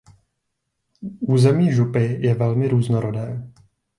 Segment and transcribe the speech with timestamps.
[1.19, 3.51] Území župy je velmi různorodé.